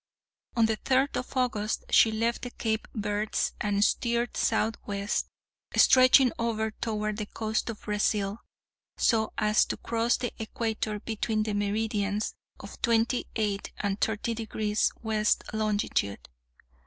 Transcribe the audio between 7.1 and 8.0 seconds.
the coast of